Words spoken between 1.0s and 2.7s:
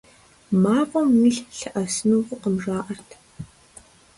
уилъ лъэӀэсыну фӀыкъым,